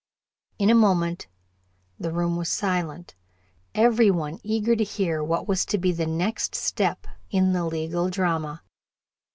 [0.57, 1.27] In a moment
[1.99, 3.13] the room was silent,
[3.75, 8.09] every one eager to hear what was to be the next step in the legal
[8.09, 8.63] drama.